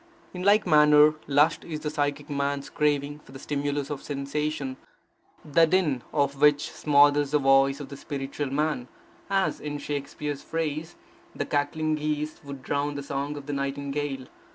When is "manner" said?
0.65-1.13